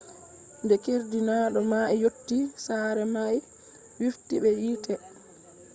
[0.67, 3.35] de keerdinaado mai yotti sare mai
[3.99, 4.93] wifti be yite